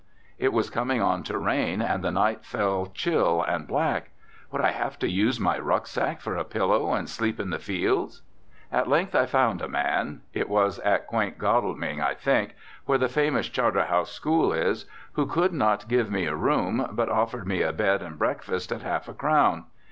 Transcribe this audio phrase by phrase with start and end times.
[0.39, 4.09] It was coming on to rain and the night fell chill and black.
[4.51, 8.23] Would I have to use my rucksack for a pillow and sleep in the fields?
[8.71, 12.55] At length I found a man it was at quaint Godalming, I think,
[12.87, 17.45] where the famous Charterhouse School is who could not give me a room, but offered
[17.45, 19.65] me a bed and breakfast at half a crown.